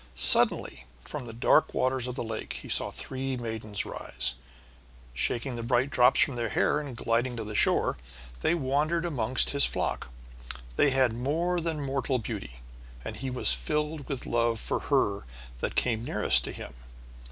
Suddenly, 0.15 0.85
from 1.05 1.27
the 1.27 1.31
dark 1.33 1.75
waters 1.75 2.07
of 2.07 2.15
the 2.15 2.23
lake, 2.23 2.53
he 2.53 2.69
saw 2.69 2.89
three 2.89 3.37
maidens 3.37 3.85
rise. 3.85 4.33
Shaking 5.13 5.55
the 5.55 5.61
bright 5.61 5.91
drops 5.91 6.21
from 6.21 6.35
their 6.35 6.49
hair 6.49 6.79
and 6.79 6.97
gliding 6.97 7.35
to 7.35 7.43
the 7.43 7.53
shore 7.53 7.99
they 8.39 8.55
wandered 8.55 9.05
about 9.05 9.13
amongst 9.13 9.51
his 9.51 9.63
flock. 9.63 10.07
They 10.75 10.89
had 10.89 11.13
more 11.13 11.61
than 11.61 11.79
mortal 11.85 12.17
beauty, 12.17 12.61
and 13.05 13.15
he 13.15 13.29
was 13.29 13.53
filled 13.53 14.09
with 14.09 14.25
love 14.25 14.59
for 14.59 14.79
her 14.79 15.21
that 15.59 15.75
came 15.75 16.03
nearest 16.03 16.43
to 16.45 16.51
him. 16.51 16.73